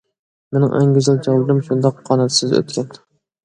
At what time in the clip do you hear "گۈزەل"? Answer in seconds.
0.95-1.21